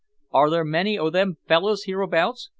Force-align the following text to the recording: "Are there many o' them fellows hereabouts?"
"Are 0.31 0.49
there 0.49 0.65
many 0.65 0.97
o' 0.97 1.11
them 1.11 1.37
fellows 1.47 1.83
hereabouts?" 1.83 2.49